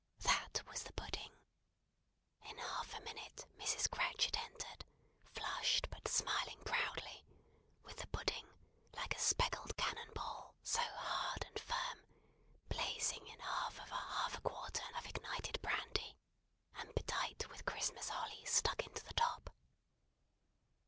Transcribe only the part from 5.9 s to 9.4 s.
but smiling proudly with the pudding, like a